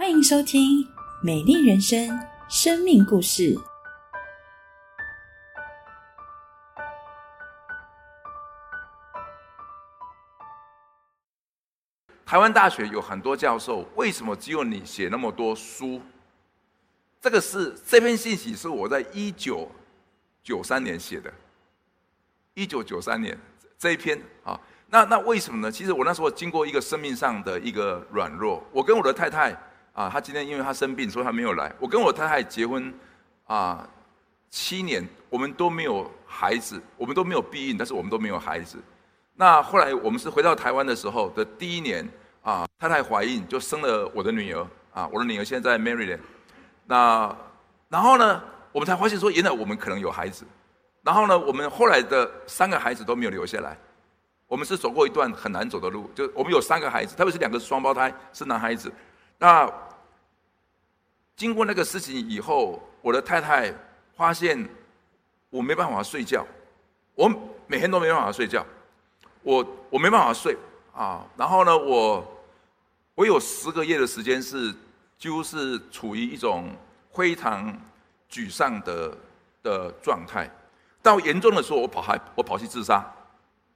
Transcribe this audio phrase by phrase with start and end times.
[0.00, 0.82] 欢迎收听
[1.22, 2.08] 《美丽人生》
[2.48, 3.54] 生命故事。
[12.24, 16.00] 台湾大学有很多教授，为什么只有你写那么多书？
[17.20, 19.70] 这个是这篇信息是我在一九
[20.42, 21.30] 九三年写的，
[22.54, 23.38] 一九九三年
[23.78, 24.58] 这一篇啊。
[24.86, 25.70] 那那为什么呢？
[25.70, 29.54] 其实我那时候经过一个生命上的一个软弱，我跟我的太太
[29.92, 31.72] 啊，她今天因为她生病，所以她没有来。
[31.78, 32.92] 我跟我太太结婚
[33.46, 33.88] 啊
[34.50, 38.78] 七年，我们都没有孩子，我们都没有避孕，但是我们都没有孩子。
[39.34, 42.06] 那后来我们是回到台湾的时候的第一年
[42.42, 46.18] 啊，太太怀孕就生了我的女儿啊，我的女儿现在在 Maryland。
[46.86, 47.34] 那
[47.88, 50.44] 然后呢，我们才发现说，原来我们可能有孩子。
[51.02, 53.76] 然后呢，我们后来的三个孩子都没有留下来。
[54.46, 58.92] 我们是走过一段很难走的路，就我们有三个孩子，特别是两个双胞胎，是男孩子。
[59.42, 59.72] 那
[61.34, 63.74] 经过那个事情以后，我的太太
[64.14, 64.68] 发现
[65.48, 66.46] 我没办法睡觉，
[67.14, 67.26] 我
[67.66, 68.62] 每天都没办法睡觉，
[69.42, 70.54] 我我没办法睡
[70.94, 71.26] 啊。
[71.38, 72.42] 然后呢，我
[73.14, 74.74] 我有十个月的时间是
[75.16, 76.70] 几乎是处于一种
[77.14, 77.74] 非常
[78.30, 79.16] 沮丧的
[79.62, 80.50] 的状态，
[81.00, 83.02] 到严重的时候，我跑还我跑去自杀。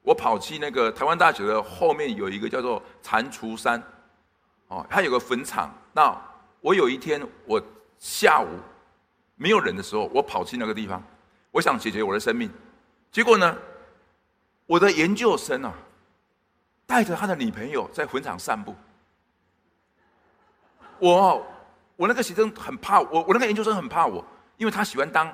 [0.02, 3.82] 我跑去那个台湾大学的后面有一个叫做蟾蜍山，
[4.74, 5.72] 哦，他有个坟场。
[5.92, 6.20] 那
[6.60, 7.62] 我有一天我
[7.98, 8.48] 下午
[9.36, 11.00] 没有人的时候，我跑去那个地方，
[11.52, 12.50] 我想解决我的生命。
[13.12, 13.56] 结果呢，
[14.66, 15.72] 我的研究生啊，
[16.86, 18.74] 带着他的女朋友在坟场散步。
[20.98, 21.46] 我
[21.94, 24.24] 我那个学生很怕我，我那个研究生很怕我，
[24.56, 25.32] 因为他喜欢当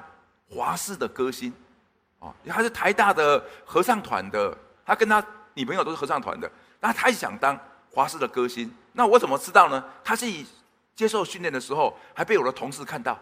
[0.51, 1.51] 华视的歌星。
[2.19, 5.25] 哦，他是台大的合唱团的，他跟他
[5.55, 7.59] 女朋友都是合唱团的，那他也想当
[7.93, 8.73] 华视的歌星。
[8.93, 9.85] 那我怎么知道呢？
[10.03, 10.27] 他是
[10.95, 13.19] 接受训练的时候，还被我的同事看到。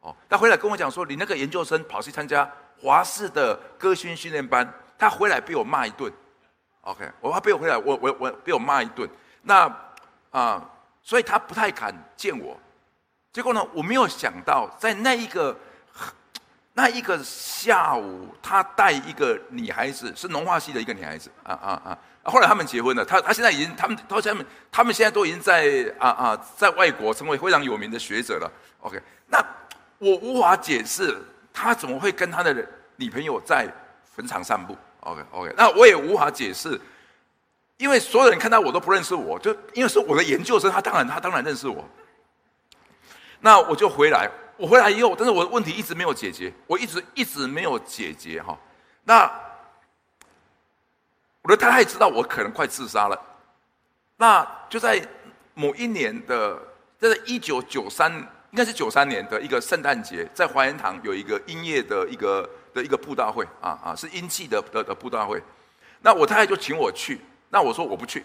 [0.00, 2.50] 哦，他回来跟我讲说：“你那个研究生跑去参加
[2.80, 4.66] 华视的歌星训练班，
[4.98, 6.12] 他回来被我骂一顿。
[6.82, 9.08] ”OK，我怕被我回来，我我我被我骂一顿。
[9.42, 9.70] 那
[10.30, 10.68] 啊，
[11.02, 12.58] 所以他不太敢见我。
[13.32, 15.56] 结果呢，我没有想到在那一个。
[16.72, 21.98] 那一个下午，他带一个女孩子，是农化系的一个女孩子，啊啊啊！
[22.22, 28.52] 后来他们结婚了，他他现在已经，他们他们他们现在都已经在啊啊，在外国成为非常有名的学者了。
[28.80, 29.38] OK，那
[29.98, 31.16] 我无法解释
[31.52, 32.54] 他怎么会跟他的
[32.96, 33.66] 女朋友在
[34.14, 34.76] 坟场散步。
[35.00, 36.78] OK OK，那我也无法解释，
[37.78, 41.84] 因为所有人看到我都不认识我，就因为是我的研究生，他当然他当然认识我。
[43.40, 44.30] 那我就回来。
[44.58, 48.54] 我回来以后，但是我的问题一直没有解决，我一直一直没有解决哈。
[49.04, 49.24] 那
[51.42, 53.20] 我的太太知道我可能快自杀了，
[54.16, 55.00] 那就在
[55.54, 56.60] 某一年的，
[56.98, 65.42] 这是一九九三，应该是九三年的一个圣诞节，在华严堂有一个音乐的一个的一个布道会啊啊，是音器的的的布道会。
[66.00, 68.24] 那我太太就请我去，那我说我不去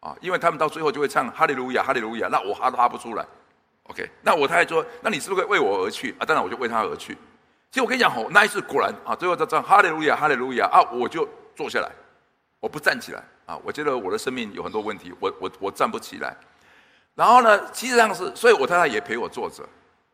[0.00, 3.26] 啊，因为他们到最后就会唱哈利路亚哈利路亚，那我哈都哈不出来。
[3.84, 7.14] OK，那我太太说：“那你是不是会为我而去啊？”当然，我就为他而去。
[7.70, 11.90] 其实我跟你讲吼，那一次果然啊，最后他唱哈利路亚，哈利路亚啊，我就坐下来，
[12.60, 13.58] 我不站起来啊。
[13.64, 16.36] 我觉得我的生命有很多问题，我我我站不起来。
[17.14, 19.68] 然后呢，其实上是，所以我太太也陪我坐着。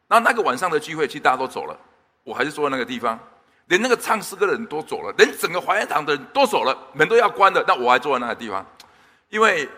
[0.09, 1.79] 那那个晚上的聚会，其实大家都走了，
[2.25, 3.19] 我还是坐在那个地方，
[3.67, 8.65] 连那个唱诗歌的人都走了，连整个华严堂的人都走了，门都要关了，那我还坐在那个地方，
[9.29, 9.69] 因为。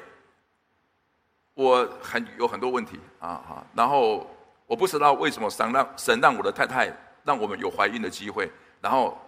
[1.61, 4.25] 我很有很多问题啊哈，然后
[4.65, 6.89] 我不知道为什么神让神让我的太太
[7.25, 8.49] 让我们有怀孕的机会，
[8.81, 9.19] 然后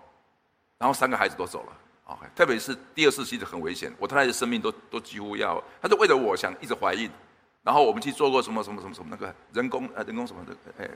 [0.78, 1.72] 然后三个孩子都走了
[2.10, 7.08] 啊，特别是第二次其实很危险，我太太的生命都都几乎要，她是为了我想一直怀孕，
[7.62, 10.90] 然后我们去做过什么什么什么什么那个人工呃人工什么的哎，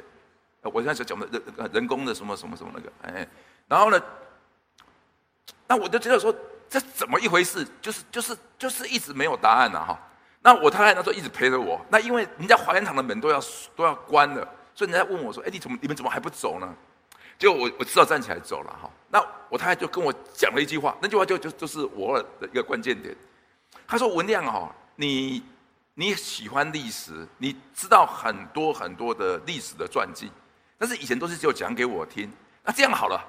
[0.62, 3.28] 我现在想讲的人人工的什么什么什么那个哎，
[3.68, 4.00] 然后呢，
[5.68, 6.34] 那我就觉得说
[6.68, 9.96] 这怎么一回事，就是就是就是一直没有答案呢哈。
[10.42, 13.40] 那我太太那时候一直陪着我，那因为人家华严堂的门都要
[13.76, 16.74] 都要关了，所以人家问我说：“哎，你怎么你们怎么还不走呢？”
[17.38, 18.90] 结果我我知道站起来走了哈。
[19.08, 23.14] 那我太太就跟我讲了一句话，那句话就就就是我的一个关键点。
[23.86, 25.44] 他说：“文亮哈，你
[25.94, 30.32] 你喜欢历史，你知道很多很多的历史的传记，
[30.78, 32.32] 但是以前都是只有讲给我听。
[32.64, 33.22] 那这样好了，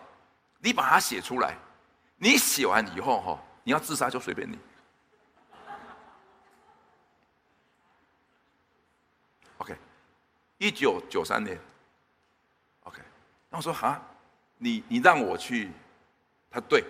[0.59, 1.55] 你把它写出来，
[2.17, 4.57] 你写完以后哈，你要自杀就随便你。”
[9.57, 9.75] OK，
[10.57, 11.59] 一九九三年
[13.55, 14.01] 那我说哈，
[14.57, 15.71] 你你让我去，
[16.51, 16.83] 他对，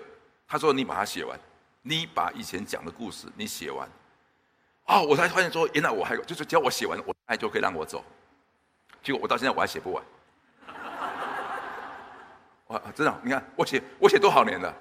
[0.48, 1.40] 他说你把它写完，
[1.84, 3.88] 你把以前讲的故事你写完，
[4.86, 8.04] 啊，我才发现说，原来我还有，就是只要我写完，我爱就可以让我走。
[9.04, 10.04] 结果我到现在我还写不完。
[12.70, 14.76] 哇，真的，你看我写我写多少年了？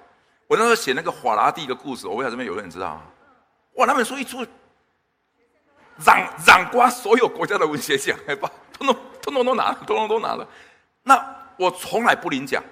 [0.47, 3.05] 我那时候写那个法拉第的故事，我不知道这边有人知道啊？
[3.75, 4.43] 哇，那本书一出，
[6.03, 10.47] 嚷嚷刮所有国家的文学奖，哎不，通通通通都拿了，通通都拿了。
[11.03, 12.63] 那我从来不领奖，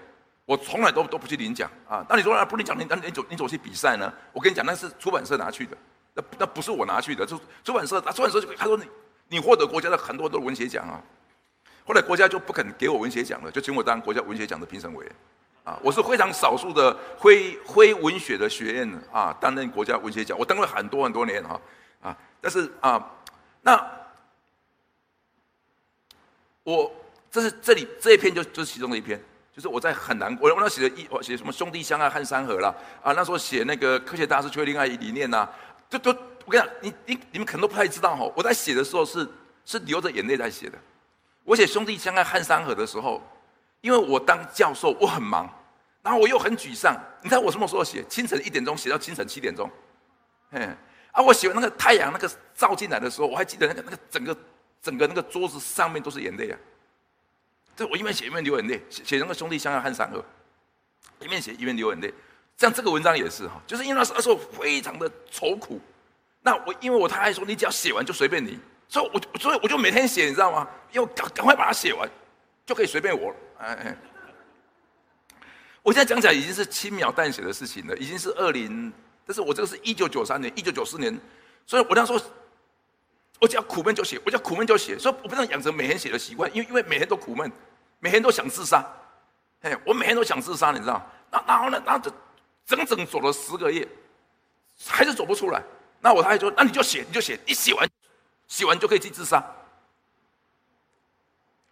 [0.45, 2.05] 我从来都都不去领奖啊。
[2.09, 4.11] 那你说啊不领奖，你那你走你走去比赛呢？
[4.31, 5.77] 我跟你讲，那是出版社拿去的，
[6.13, 8.83] 那那不是我拿去的，就出版社，出版社就他说你
[9.27, 11.01] 你获得国家的很多很多文学奖啊。
[11.85, 15.15] 后来国家就不肯给我文学奖了，就请我当国家文学奖的评审委员。
[15.65, 21.61] 啊，我是非常少数的非非文学的学院啊，担任国家文学奖，我当了很多很多年哈
[22.01, 23.09] 啊，但是啊，
[23.61, 23.81] 那
[26.63, 26.93] 我
[27.33, 29.19] 这是这里这一篇就就是其中的一篇，
[29.51, 32.71] 就是我在很难，我我那写的一我写什么兄弟相爱恨山河啦
[33.01, 35.49] 啊，那时候写那个科学大师缺恋爱理念呐，
[35.89, 36.11] 都都
[36.45, 39.27] 我跟你讲，你你你们可能都不太知道哈，我在写的时候是
[39.65, 40.77] 是流着眼泪在写的，
[41.43, 43.21] 我写兄弟相爱恨山河的时候。
[43.81, 45.45] 因为我当教授，我很忙，
[46.01, 46.97] 然后我又很沮丧。
[47.21, 48.01] 你知道我什么时候写？
[48.07, 49.69] 清晨一点钟写到清晨七点钟，
[50.51, 50.73] 嗯，
[51.11, 54.37] 啊，我写完那个太阳那个照进来的时候，我还记得那个那个整个
[54.81, 56.57] 整个那个桌子上面都是眼泪啊。
[57.75, 60.23] 这我一边写一边流眼泪，写写那个兄弟相爱恨山河，
[61.19, 62.13] 一边写一边流眼泪。
[62.57, 65.81] 像这个文章也是哈，就是因为那时候非常的愁苦。
[66.41, 70.67] 那我因为我太爱说你只要写完就随便你，所以我所以我就每天写，你知道吗？
[70.91, 72.07] 要赶赶快把它写完，
[72.65, 73.35] 就可以随便我了。
[73.57, 73.97] 哎哎，
[75.81, 78.93] 我现在讲起来已经是轻描淡写的事情了，已经是二零，
[79.25, 81.17] 但是我这个是一九九三年、一九九四年，
[81.65, 82.19] 所以我那时候，
[83.43, 87.51] 我只要苦闷就写，我只要苦闷就写，所以我不能养成每天写的习惯，因为因为每天都苦闷，
[87.99, 88.81] 每天都想自杀，
[89.63, 91.05] 哎，我每天都想自杀，你知道？
[91.29, 91.83] 那然后呢？
[91.85, 92.11] 然后
[92.65, 93.85] 整整走了十个月，
[94.87, 95.61] 还是走不出来。
[95.99, 97.89] 那我太太说，那你就写，你就写，你写完，
[98.47, 99.45] 写完就可以去自杀。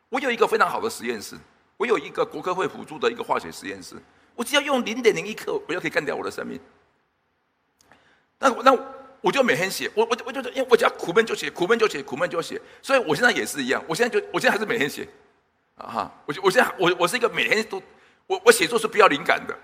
[0.10, 1.38] 我有一个非常好的实验室。
[1.78, 3.96] 我有一个国科会辅助的一个化学实验室，
[4.36, 6.60] 我只要用零点零一克，我就可以干掉我的生命。
[8.38, 8.78] 那那
[9.22, 12.60] 我就每天写，我我我就因为我只要苦闷就写，苦闷就写，苦闷就写。
[12.82, 15.08] 所以我现在也是一样，我现在就我现在还是每天写，
[15.76, 17.82] 啊哈，我我现在我我是一个每天都
[18.26, 19.58] 我我写作是不要灵感的，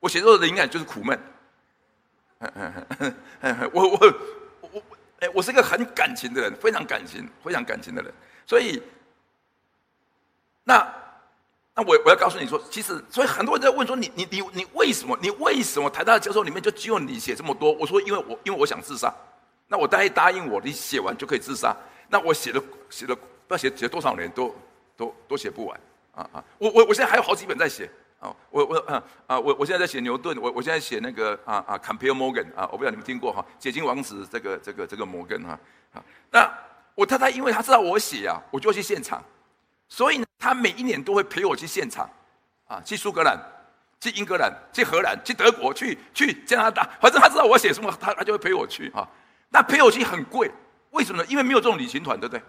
[0.00, 1.18] 我写作的灵感就是苦闷。
[3.72, 4.14] 我我
[4.72, 4.82] 我
[5.20, 8.12] 哎，我是一个很感情的人，非常感情，非常感情的人，
[8.46, 8.82] 所以
[10.64, 11.01] 那。
[11.74, 17.72] 那我我要告诉你说，其实所以很多人在问说，你你你你为什么你为什么台大的教授里面就只有你写这么多？
[17.72, 19.12] 我说因为我因为我想自杀。
[19.68, 21.74] 那我答应答应我，你写完就可以自杀。
[22.10, 24.54] 那我写了写了不知道写写多少年都
[24.94, 25.80] 都都写不完
[26.14, 26.44] 啊啊！
[26.58, 27.90] 我我我现在还有好几本在写
[28.20, 28.36] 啊！
[28.50, 35.58] 我我啊啊我我现在在写牛顿，我我现在写那个啊啊 Compare Morgan 啊，我不知道你们听过哈，解经王子这个这个这个摩根哈
[35.94, 36.04] 啊。
[36.30, 36.52] 那
[36.94, 39.24] 我太太因为她知道我写啊，我就去现场。
[39.88, 42.10] 所以呢，他每一年都会陪我去现场，
[42.66, 43.38] 啊，去苏格兰，
[44.00, 49.08] 去英格兰，去荷兰，去德国，去去加拿大，反正他知道我写什么，他他就会陪我去啊。
[49.50, 50.50] 那陪我去很贵，
[50.90, 51.28] 为什么呢？
[51.30, 52.42] 因为没有这种旅行团，对不对？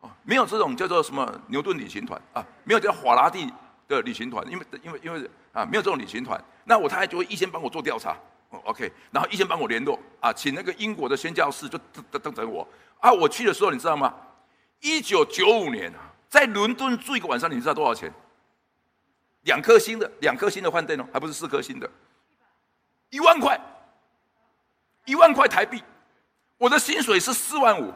[0.00, 3.52] 哦，没有这种叫做什么牛顿旅行团啊，没有叫法拉第
[3.86, 6.42] 的旅行团，因为因为因为啊，没有这种旅行团。
[6.64, 8.16] 那我太太就会预先帮我做调查
[8.48, 12.66] 哦，OK，然后预先帮我联络啊，请那个英国的宣教士就等等等等我
[12.98, 13.12] 啊。
[13.12, 14.14] 我去的时候，你知道吗？
[14.80, 16.13] 一九九五年啊。
[16.34, 18.12] 在伦敦住一个晚上，你知道多少钱？
[19.42, 21.88] 两颗星的，两颗星的饭店哦，还不是四颗星的，
[23.10, 23.56] 一万块，
[25.04, 25.80] 一万块台币。
[26.58, 27.94] 我的薪水是四万五，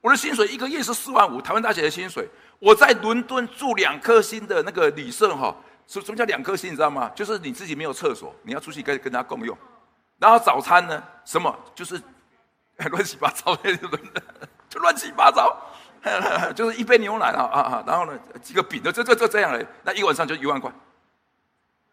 [0.00, 2.28] 我的薪水一个月是四万五，台湾大学的薪水。
[2.60, 5.52] 我在伦敦住两颗星的那个旅社哈，
[5.88, 6.70] 什什么叫两颗星？
[6.70, 7.10] 你知道吗？
[7.16, 9.58] 就是你自己没有厕所，你要出去跟跟他共用。
[10.20, 12.00] 然后早餐呢，什么就是
[12.76, 13.76] 乱七八糟的，
[14.68, 15.58] 就 乱七八糟。
[16.54, 20.72] 就是一杯牛奶啊啊啊，然后呢几个饼，就这这这这样嘞，那一晚上就一万块。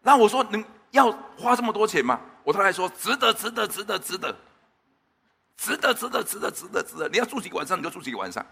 [0.02, 2.18] 那我说能要花这么多钱吗？
[2.42, 4.34] 我太太说值得，值得，值得，值得，
[5.56, 7.08] 值得，值得，值得，值得，值得。
[7.08, 8.44] 你要住几个晚上你就住几个晚上。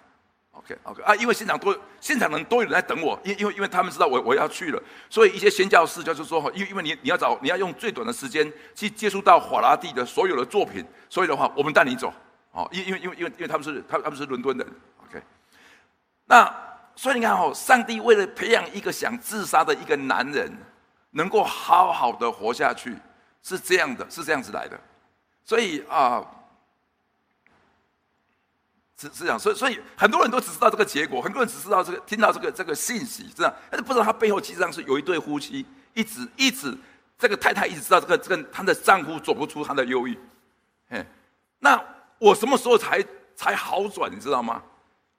[0.53, 12.13] OK OK 啊，因为现场多，现场人都有人在等我，因因为因为他们知道我我要去了，所以一些宣教士就是说，因为因为你你要找你要用最短的时间去接触到法拉第的所有的作品，所以的话我们带你走。
[12.53, 14.67] 哦，因因为因为因为因为他们是他他们是伦敦的。
[16.29, 16.55] 那
[16.95, 20.53] 所以你看哦，上帝为了培养一个想自杀的一个男人，
[21.13, 22.95] 能够好好的活下去，
[23.43, 24.79] 是这样的，是这样子来的。
[25.45, 26.23] 所以啊，
[28.99, 29.39] 是是这样。
[29.39, 36.77] 所以所以很多人都只知道这个结果，很多人只知道这个听到这个这个信息，这样，但是不知道他背后其实上是有一对夫妻，一直一直
[37.17, 40.19] 这个太太一直知道这个这个她的丈夫走不出她的忧郁。
[40.91, 41.07] 哎，
[41.61, 41.83] 那
[42.19, 43.03] 我什么时候才
[43.35, 44.63] 才好转，你知道吗？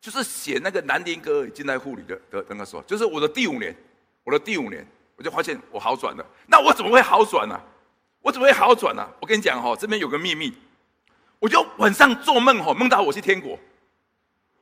[0.02, 3.76] 就是写那个南丁格尔近代护理的的那个时候，就是我的第五年，
[4.24, 6.26] 我的第五年，我就发现我好转了。
[6.48, 7.60] 那我怎么会好转呢？
[8.22, 9.08] 我怎么会好转呢？
[9.20, 10.54] 我跟你讲哈，这边有个秘密，
[11.40, 13.58] 我就晚上做梦哈，梦到我去天国，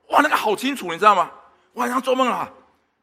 [0.10, 1.32] 哇，那个好清楚，你知道吗？
[1.74, 2.52] 晚上做梦啊，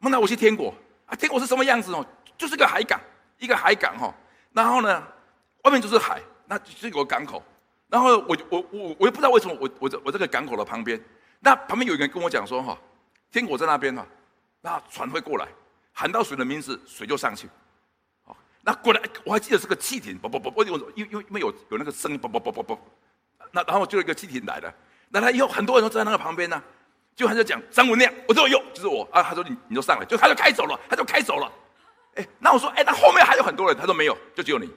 [0.00, 0.74] 梦到我去天国
[1.06, 2.04] 啊，天国是什么样子哦？
[2.36, 3.00] 就是个海港，
[3.38, 4.12] 一个海港哈，
[4.52, 5.06] 然后呢，
[5.62, 7.40] 外面就是海，那就是有个港口，
[7.88, 11.00] 然后我我我我也不知道为什么我我我这个港口的旁边，
[11.44, 12.76] 那旁边有人跟我讲说哈，
[13.30, 14.06] 天国在那边哈，
[14.62, 15.46] 那船会过来，
[15.92, 17.46] 喊到水的名字，水就上去。
[18.62, 22.78] 那过来，我还记得是个汽艇，不不不，我有因因为有有那个声音，不不不不不，
[23.52, 24.74] 那然后就一个汽艇来了，
[25.10, 26.62] 来了以后，很多人都站在那个旁边呢，
[27.14, 31.52] 就他就讲张文亮，我说有，就是我啊，他说你你就上来，就他就开走了，他就开走了，
[32.14, 34.70] 哎，那我说哎，那后面还有很多人，他说没有，就只有你。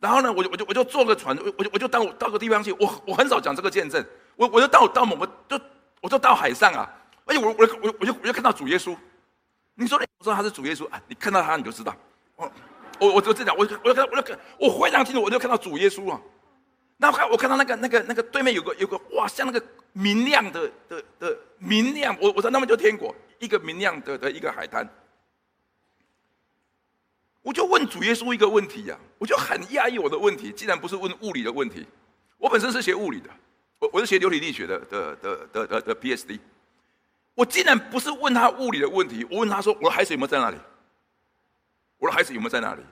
[0.00, 4.04] 然后呢，我就我就我就坐个船，我我就我就到到个地方去，我我很少讲这个见证，
[4.34, 5.60] 我我就到到某个就
[6.00, 6.90] 我就到海上啊，
[7.26, 8.96] 而且我我我我就我就看到主耶稣。
[9.74, 11.00] 你说，我说他是主耶稣啊！
[11.06, 11.96] 你看到他你就知道。
[12.36, 12.52] 我，
[12.98, 16.20] 我，我就这样，我，我就看，我就看，我非常清楚，我就看到主耶稣啊。
[16.98, 22.14] 那看，我看到那个，那个，那个对面有个，有个哇，像那个明亮的的的明亮。
[22.20, 24.86] 我，我说那边就天国，一个明亮的的一个海滩。
[27.42, 31.86] 我就问主耶稣一个问题呀，我就很讶异我的问题，竟然不是问物理的问题。
[32.36, 33.30] 我本身是学物理的，
[33.78, 36.38] 我我是学流体力学的的的的的的 PhD。
[37.34, 40.58] 我竟然不是问他物理的问题，我问他说：“我的孩子有没有在那里？
[41.96, 42.82] 我的孩子有没有在那里？”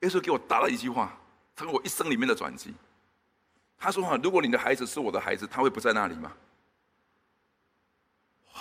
[0.00, 1.16] 耶稣给我答了一句话，
[1.54, 2.74] 成为我一生里面的转机。
[3.78, 6.32] 他说：“哈，如果你的孩子是我的孩子，他会不在那里吗？”
[8.54, 8.60] 哇！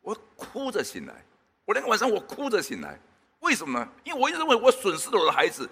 [0.00, 1.24] 我哭着醒来，
[1.64, 2.98] 我那个晚上我哭着醒来，
[3.40, 3.88] 为什么呢？
[4.04, 5.68] 因为我一直认为我损失了我的孩子，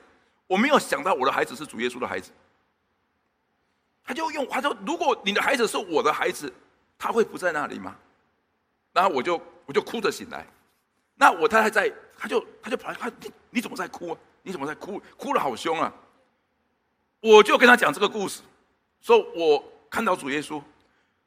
[0.47, 2.31] 我没有想到我的孩子是主耶稣的孩子。
[4.05, 6.53] 他就用他说：“如果你的孩子是我的孩子。”
[7.03, 7.97] 他会不在那里吗？
[8.93, 10.47] 然后我就我就哭着醒来，
[11.15, 14.19] 那我太太在，他就他就跑来，他你你怎么在哭啊？
[14.43, 15.01] 你怎么在哭？
[15.17, 15.91] 哭的好凶啊！
[17.21, 18.43] 我就跟他讲这个故事，
[19.01, 20.63] 说我看到主耶稣，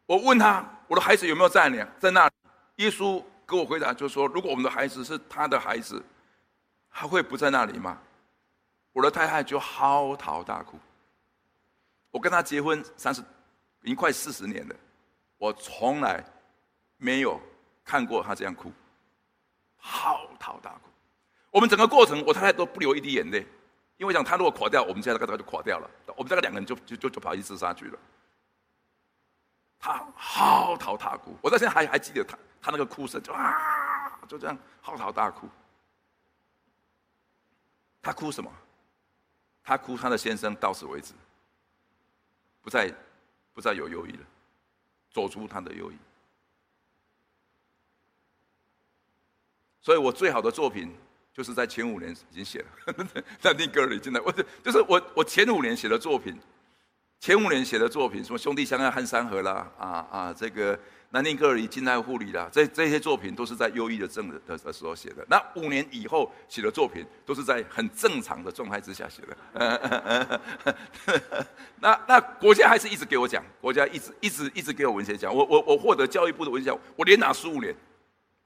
[0.06, 1.88] 我问他我的孩子有没有在呢？
[2.00, 2.30] 在那，
[2.76, 6.02] 耶稣给我回答就说：如果我们的孩子是他的孩子，
[6.90, 8.00] 他会不在那里吗？
[8.92, 10.78] 我的太太就嚎啕大哭。
[12.12, 13.22] 我跟他结婚三十，
[13.82, 14.76] 已经快四十年了。
[15.38, 16.24] 我从来
[16.98, 17.42] 没有
[17.84, 18.72] 看过他这样哭，
[19.78, 20.90] 嚎啕大哭。
[21.50, 23.46] 我们整个过程，我太太都不流一滴眼泪，
[23.98, 25.90] 因为讲他如果垮掉，我们家大概就垮掉了。
[26.16, 28.00] 我们大概两个人就就就就跑去自杀去了。
[29.80, 35.50] 他嚎啕大哭，我到现在还还记得他他那个哭声，就啊，就这样嚎啕大哭。
[38.02, 38.50] 他哭什么？
[39.62, 41.14] 他哭他的先生到此为止，
[42.62, 42.90] 不再
[43.54, 44.26] 不再有忧郁了。
[45.12, 45.98] 走出他的忧郁，
[49.82, 50.96] 所以我最好的作品
[51.34, 52.94] 就是在前五年已经写了，
[53.40, 54.22] 在那歌里进来。
[54.22, 56.40] 我就是我我前五年写的作品，
[57.20, 60.80] 前五年写的作品，什么兄弟相爱恨山河啦，啊啊这个。
[61.14, 65.24] 南丁格尔与近代护理啦这这些作品都是在忧郁的症的的时候写的。
[65.30, 70.42] 那五年以后写的作品都是在很正常的状态之下写的。
[71.80, 75.32] 那那国家还是一直给我讲，国家一直一直一直给我文学奖。
[75.32, 77.76] 我我我获得教育部的文学奖，我连拿十五年，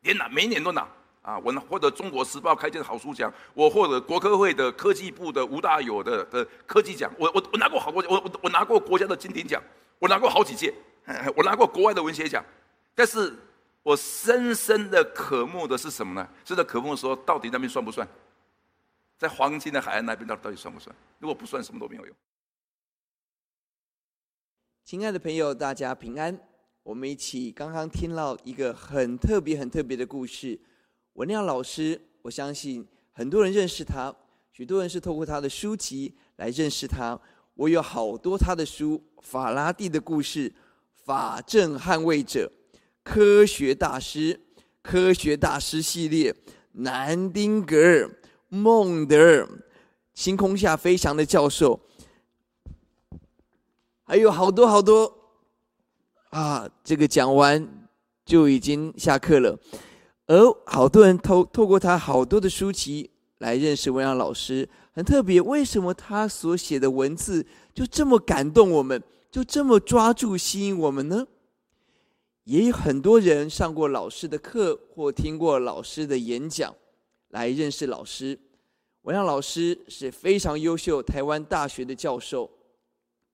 [0.02, 0.86] 连拿每年都拿
[1.22, 1.40] 啊！
[1.40, 7.10] 我获得中国时报开卷好书奖，我获得国科会的科技部的吴大有的的科技奖。
[7.18, 9.64] 我我我拿过好多，我我我拿过国家的金鼎奖，
[10.00, 10.74] 我拿过好几届，
[11.36, 12.44] 我拿过国外的文学奖。
[12.94, 13.34] 但是
[13.84, 16.30] 我深深的渴慕的是什么呢？
[16.44, 18.08] 是在渴慕说，到底那边算不算？
[19.18, 20.96] 在黄金的海岸那边，到到底算不算？
[21.20, 22.16] 如果不算，什么都没有用。
[24.84, 26.40] 亲爱的朋友，大家平安。
[26.84, 30.58] 我们一起刚刚听到一个很特别、很特别的故事。
[31.14, 34.16] 文亮老师，我相信很多人认识他，
[34.54, 37.20] 许多人是透过他的书籍来认识他。
[37.56, 40.50] 我有好多他的书，《法拉第的故事》
[41.08, 42.52] 《法政捍卫者》。
[43.02, 44.38] 科学大师，
[44.82, 46.36] 科学大师系列，
[46.74, 48.12] 南丁格尔、
[48.50, 49.48] 孟德尔，
[50.14, 51.80] 星空下飞翔的教授，
[54.04, 55.18] 还有好多好多
[56.32, 56.70] 啊！
[56.84, 57.66] 这个讲完
[58.26, 59.58] 就已经下课了，
[60.26, 65.40] 而好多人透透过他好多的书籍来认识文阳老师，很特别。
[65.40, 69.02] 为什么他所写的文字就这么感动我们，
[69.38, 71.28] 就这么抓住吸引我们呢？
[72.46, 76.76] 也有很多人上过老师的课或听过老师的演讲，
[77.28, 78.40] 来认识老师。
[79.04, 82.50] 文亮老师是非常优秀，台湾大学的教授，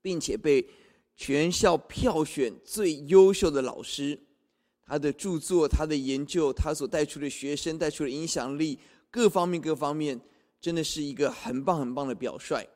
[0.01, 0.67] 并且被
[1.15, 4.19] 全校票选最优秀的老师。
[4.86, 8.77] 他的著作、他的研究、他所带出的学生、带出的影响力，
[9.10, 10.19] 各方面、各方面，
[10.60, 12.67] 真的是一个很棒、很棒的表率。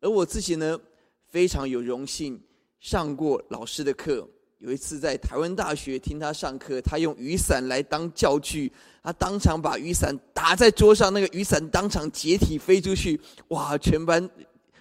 [0.00, 0.80] 而我自己呢，
[1.28, 2.40] 非常有荣幸
[2.80, 4.28] 上过老师的课。
[4.58, 13.76] 有一次在台湾大学听他上课，他用雨伞来当教具，他当场把雨伞打在桌上，那个雨伞当场解体飞出去，哇！
[13.76, 14.28] 全班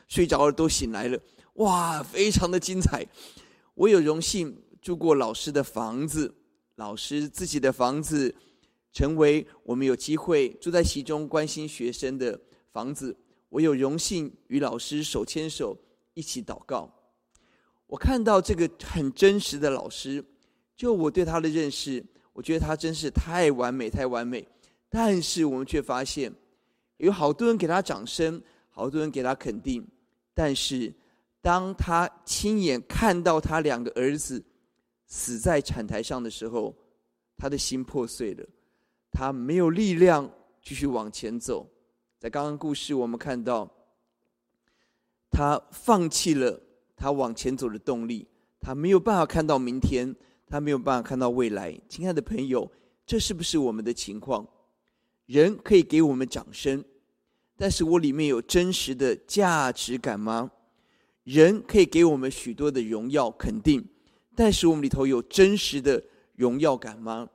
[0.08, 1.20] 睡着了都醒来了，
[1.56, 3.06] 哇，非常的精彩。
[3.74, 6.34] 我有荣幸住过老师的房子，
[6.75, 8.34] 老师自己的房子，
[8.94, 12.40] 成为我们有机会住在其中关心学生的
[12.72, 13.16] 房子。
[13.50, 15.78] 我有荣幸与老师手牵手
[16.14, 16.90] 一起祷告。
[17.96, 20.22] 我看到这个很真实的老师，
[20.75, 24.46] 就我对他的认识，我觉得他真是太完美，太完美。
[24.90, 26.30] 但是我们却发现，
[26.98, 29.88] 有好多人给他掌声，好多人给他肯定。
[30.34, 30.94] 但是
[31.42, 34.44] 当他亲眼看到他两个儿子
[35.08, 36.75] 死在产台上的时候，
[37.38, 38.46] 他的心破碎了，
[39.10, 40.30] 他没有力量
[40.62, 41.66] 继续往前走。
[42.20, 43.72] 在刚刚故事，我们看到
[45.32, 46.62] 他放弃了。
[46.96, 48.28] 他往前走的动力，
[48.60, 50.16] 他没有办法看到明天，
[50.48, 51.78] 他没有办法看到未来。
[51.90, 52.72] 亲爱的朋友，
[53.06, 54.48] 这是不是我们的情况？
[55.25, 56.84] 人可以给我们掌声，
[57.58, 60.52] 但是我里面有真实的价值感吗？
[61.24, 63.84] 人可以给我们许多的荣耀肯定，
[64.36, 66.04] 但是我们里头有真实的
[66.36, 67.28] 荣耀感吗？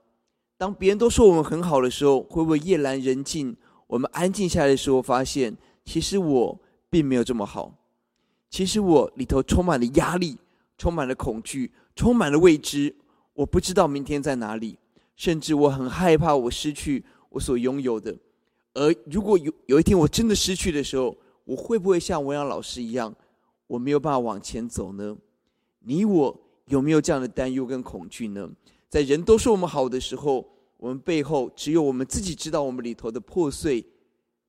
[0.57, 3.57] 当别人都说我们很好的时候，会不会夜阑人静？
[3.89, 7.75] 我们安静下来的时候，发现其实我并没有这么好。
[8.51, 10.37] 其实我里头充满了压力，
[10.77, 12.95] 充满了恐惧，充满了未知。
[13.33, 14.77] 我不知道明天在哪里，
[15.15, 18.15] 甚至我很害怕我失去我所拥有的。
[18.75, 23.15] 而如果有有一天我真的失去的时候，我会不会像文阳老师一样，
[23.67, 25.17] 我没有办法往前走呢？
[25.79, 28.51] 你我有没有这样的担忧跟恐惧呢？
[28.89, 30.45] 在人都说我们好的时候，
[30.77, 33.87] 我们背后只有我们自己知道我们里头的破碎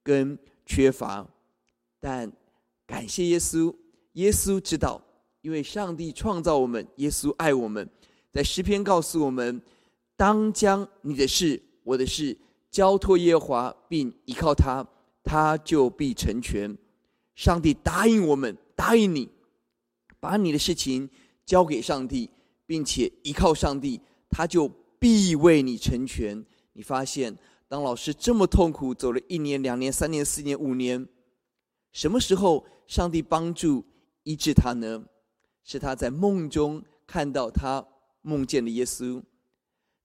[0.03, 1.25] 跟缺乏。
[1.99, 2.31] 但
[2.87, 3.73] 感谢耶稣。
[4.13, 5.01] 耶稣知道，
[5.41, 7.87] 因为上帝创造我们，耶稣爱我们。
[8.31, 9.61] 在诗篇告诉我们：
[10.15, 12.37] 当将你的事、我的事
[12.69, 14.85] 交托耶和华，并依靠他，
[15.23, 16.77] 他就必成全。
[17.35, 19.29] 上帝答应我们，答应你，
[20.19, 21.09] 把你的事情
[21.45, 22.29] 交给上帝，
[22.65, 24.69] 并且依靠上帝，他就
[24.99, 26.45] 必为你成全。
[26.73, 31.07] 你发现，当老师这么痛苦，走了一年、两年、三年、四年、五年，
[31.93, 33.83] 什么时候上帝帮助？
[34.23, 35.03] 医治他呢，
[35.63, 37.85] 是他在梦中看到他
[38.21, 39.21] 梦见了耶稣，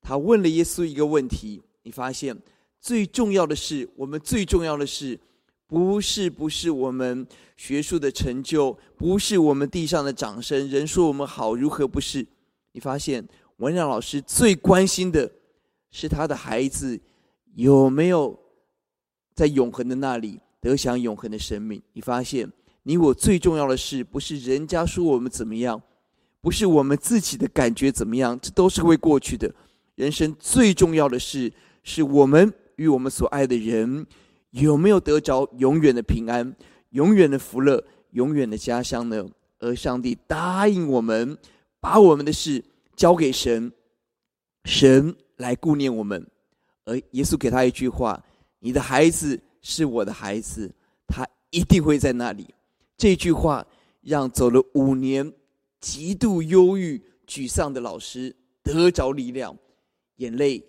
[0.00, 1.62] 他问了耶稣一个问题。
[1.82, 2.36] 你发现
[2.80, 5.20] 最重要的是，我们最重要的是，
[5.66, 7.26] 不是不是我们
[7.56, 12.26] 学术的成就，不是我们地上的掌声，人说我们好如何不是？
[12.72, 13.26] 你发现
[13.58, 15.30] 文亮老师最关心的
[15.90, 17.00] 是他的孩子
[17.54, 18.38] 有没有
[19.34, 21.80] 在永恒的那里得享永恒的生命？
[21.92, 22.50] 你发现？
[22.88, 25.82] 你我最重要的事，不是人家说我们怎么样，
[26.40, 29.52] 不是我们自己的感觉怎么样，这都是会过去的。
[29.96, 34.06] 人生最重要的事，是我们与我们所爱的人
[34.50, 36.54] 有没有得着永远的平安、
[36.90, 39.26] 永远的福乐、永远的家乡呢？
[39.58, 41.36] 而上帝答应我们，
[41.80, 43.72] 把我们的事交给神，
[44.64, 46.24] 神来顾念我们。
[46.84, 48.22] 而耶稣给他一句话
[48.60, 50.72] ：“你的孩子是我的孩子，
[51.08, 52.46] 他一定会在那里。”
[52.96, 53.66] 这句话
[54.00, 55.32] 让走了五年、
[55.80, 59.56] 极度忧郁、沮丧的老师得着力量，
[60.16, 60.64] 眼泪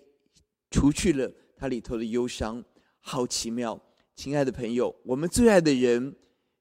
[0.70, 2.62] 除去了他里头的忧伤。
[3.00, 3.80] 好奇妙，
[4.14, 6.14] 亲爱的朋友，我们最爱的人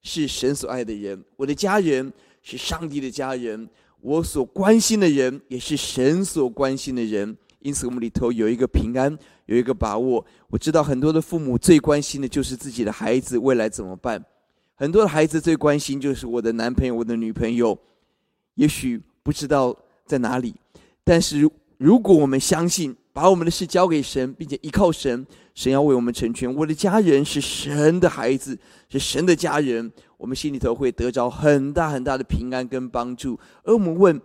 [0.03, 7.37] 是神所爱的人，我的家人是上帝的家人，我所关心的人也是神所关心的人。
[7.59, 10.25] 因此，我们里头有一个平安，有一个把握。
[10.47, 14.23] 我知道很多的父母最关心的就是自己的孩子未来怎么办。
[14.79, 17.75] 很多的孩子最关心就是我的男朋友、我的女朋友，
[18.53, 20.53] 也许不知道在哪里。
[21.03, 26.53] 但是如果我们相信，把我们的事交给神，并且依靠神，神要为我们成全。
[26.53, 28.55] 我的家人是神的孩子，
[28.87, 33.39] 是神的家人，我们心里头会得着很大很大的平安跟帮助。
[33.63, 34.21] 而我们问，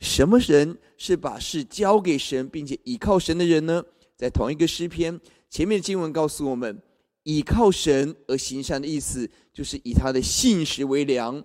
[0.00, 3.80] 什么人是把事交给神，并且依靠神的人呢？
[4.16, 6.82] 在同一个诗篇前面的经文告诉我们。
[7.24, 11.42] 倚靠神而行善的意思，就是以他的信实为粮，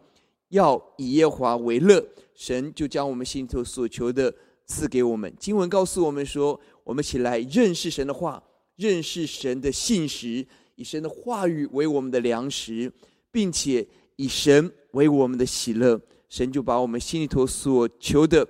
[0.49, 4.33] 要以耶华为乐，神就将我们心头所求的
[4.65, 5.33] 赐给我们。
[5.39, 8.41] 经文告诉我们说，我们起来认识神的话，
[8.75, 12.91] 认识神的信实，以神的话语为我们的粮食，
[13.31, 18.47] 并且以神为我们的喜乐，神就把我们心里头所求的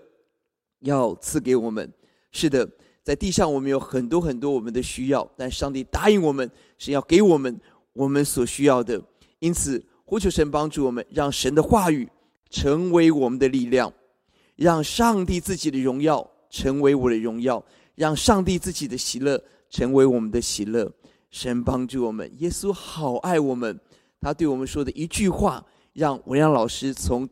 [0.79, 1.91] 要赐给我们。
[2.31, 2.69] 是的，
[3.09, 7.59] 在地上我们有很多很多我们的需要，但上帝答应我们是要给我们
[7.91, 9.01] 我们所需要的。
[9.39, 12.07] 因此，呼求神帮助我们，让神的话语
[12.51, 13.91] 成为我们的力量，
[14.55, 20.87] 让上帝自己的荣耀成为我的荣耀，让上帝自己的喜乐成为我们的喜乐。
[21.31, 23.79] 神帮助我们，耶稣好爱我们，
[24.21, 27.27] 他对我们说的一句话，让文阳老师从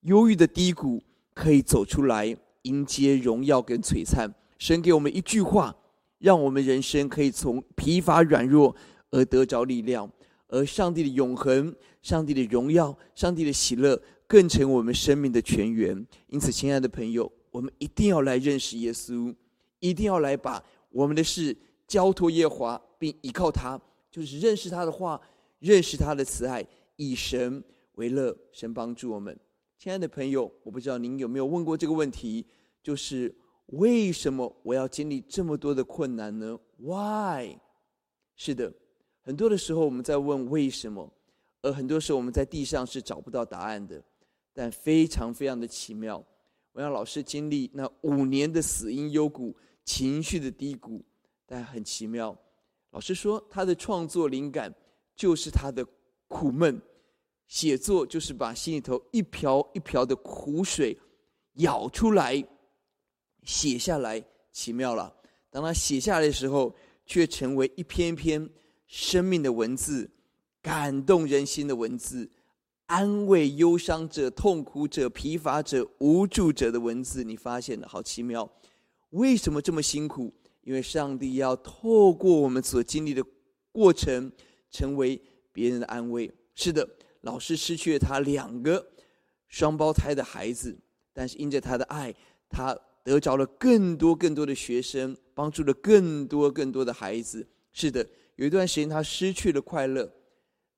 [0.00, 1.02] 忧郁的低谷
[1.34, 2.34] 可以走出来。
[2.62, 4.26] 迎接荣耀跟璀璨，
[4.64, 5.76] 神给我们一句话，
[6.20, 8.74] 让我们人生可以从疲乏软弱
[9.10, 10.10] 而得着力量，
[10.48, 15.94] 而上帝的永恒、上帝的荣耀、上帝的喜乐，更成我们生命的泉源。
[16.28, 19.34] 因此，亲爱的朋友，我们一定要来认识耶稣，
[19.80, 21.54] 一定要来把我们的事
[21.86, 23.78] 交托耶华，并依靠他，
[24.10, 25.20] 就是认识他的话，
[25.58, 27.62] 认识他的慈爱，以神
[27.96, 28.34] 为乐。
[28.50, 29.38] 神帮助我们。
[29.78, 32.46] 亲爱的朋友，我不知道您有没有问过这个问题，
[32.82, 33.30] 就是
[33.66, 37.58] 为什么我要经历这么多的困难呢？Why？
[38.36, 38.72] 是的，
[39.22, 41.10] 很多的时候我们在问为什么，
[41.62, 44.02] 而很多时候我们在地上是找不到答案的。
[44.52, 46.24] 但非常非常的奇妙，
[46.72, 49.52] 我让老师经历那五年的死因幽谷、
[49.84, 51.04] 情绪的低谷，
[51.44, 52.36] 但很奇妙。
[52.90, 54.72] 老师说，他的创作灵感
[55.16, 55.84] 就是他的
[56.28, 56.80] 苦闷。
[57.46, 60.96] 写作就是把心里头一瓢一瓢的苦水
[61.54, 62.42] 舀出来，
[63.44, 65.14] 写下来，奇妙了。
[65.50, 66.74] 当他写下来的时候，
[67.06, 68.48] 却成为一篇篇
[68.86, 70.10] 生命的文字，
[70.60, 72.30] 感动人心的文字，
[72.86, 77.22] 安慰忧伤者、痛苦者、疲乏者、无助者的文字。
[77.22, 78.50] 你发现了，好奇妙。
[79.10, 80.32] 为什么这么辛苦？
[80.62, 83.24] 因为上帝要透过我们所经历的
[83.70, 84.32] 过程，
[84.70, 85.20] 成为
[85.52, 86.30] 别人的安慰。
[86.54, 86.88] 是的。
[87.20, 88.86] 老师失去了他两个
[89.48, 90.76] 双胞胎的孩子，
[91.14, 92.14] 但是因着他的爱，
[92.50, 97.46] 他得着了更多更多的学生，帮助了更多更多的孩子。
[97.72, 98.04] 是的，
[98.36, 100.10] 有一段时间他失去了快乐，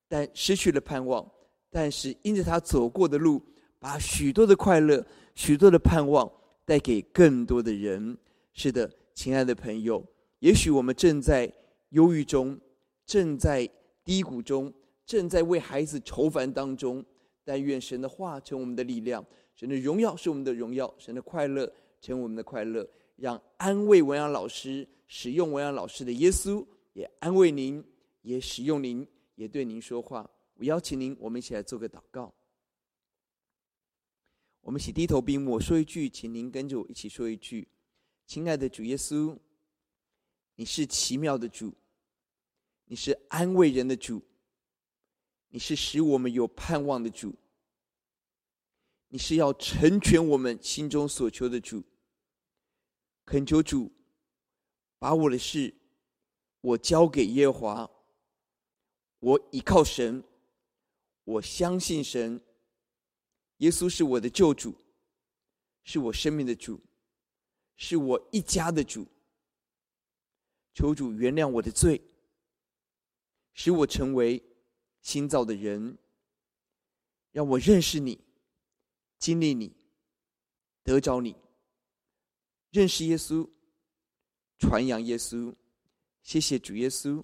[0.07, 1.25] 但失去了盼望。
[1.71, 3.41] 但是因着他走过的路，
[3.79, 6.31] 把许多的快乐、许多的盼望
[6.65, 8.17] 带给更多的人。
[8.53, 10.05] 是的，亲爱的朋友，
[10.39, 11.51] 也许我们正在
[11.89, 12.59] 忧郁中，
[13.05, 13.67] 正在
[14.03, 14.71] 低谷中。
[15.05, 17.01] 正在为孩子愁烦当中，
[17.45, 22.87] 但愿神的话成我们的力量，神的荣耀是我们的荣耀，神的快乐成为我们的快乐。
[23.15, 27.83] 让安慰文扬老师、使用文扬老师的耶稣也安慰您，
[28.21, 30.29] 也使用您，也对您说话。
[30.55, 32.33] 我邀请您，我们一起来做个祷告。
[34.61, 37.67] 我们一起低头闭目，我说一句，请您跟着我一起说一句
[38.27, 39.37] ：“亲爱的主耶稣，
[40.55, 41.73] 你是奇妙的主，
[42.85, 44.21] 你是安慰人的主。”
[45.49, 47.33] 你是使我们有盼望的主，
[49.09, 51.83] 你是要成全我们心中所求的主。
[53.25, 53.91] 恳求主
[54.99, 55.73] 把我的事
[56.61, 57.89] 我交给耶华，
[59.19, 60.23] 我依靠神，
[61.23, 62.41] 我相信神。
[63.57, 64.75] 耶稣是我的救主，
[65.83, 66.79] 是我生命的主，
[67.75, 69.05] 是我一家的主。
[70.73, 72.01] 求主原谅我的罪，
[73.53, 74.43] 使我成为。
[74.99, 75.97] 新造的人，
[77.31, 78.19] 让我认识你，
[79.19, 79.75] 经历你，
[80.83, 81.35] 得着你，
[82.71, 83.49] 认识耶稣，
[84.57, 85.53] 传扬耶稣。
[86.21, 87.23] 谢谢主耶稣，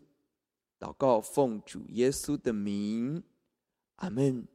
[0.80, 3.22] 祷告奉主耶稣的名，
[3.96, 4.48] 阿门。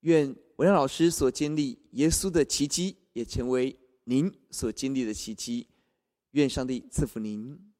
[0.00, 3.74] 愿文亮老师所经历耶稣的奇迹，也成为
[4.04, 5.66] 您所经历的奇迹。
[6.32, 7.73] 愿上帝赐福您。